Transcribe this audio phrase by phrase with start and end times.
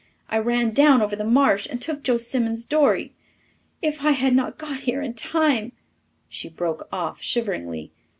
[0.29, 3.13] I ran down over the marsh and took Joe Simmon's dory.
[3.83, 5.73] If I had not got here in time"
[6.27, 7.91] She broke off shiveringly.